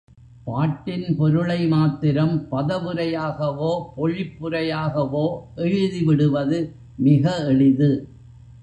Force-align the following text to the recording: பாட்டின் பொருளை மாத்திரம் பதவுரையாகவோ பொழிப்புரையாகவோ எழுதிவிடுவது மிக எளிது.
பாட்டின் 0.43 1.15
பொருளை 1.15 1.67
மாத்திரம் 1.67 2.47
பதவுரையாகவோ 2.51 3.71
பொழிப்புரையாகவோ 3.97 5.25
எழுதிவிடுவது 5.55 6.59
மிக 6.97 7.35
எளிது. 7.45 7.91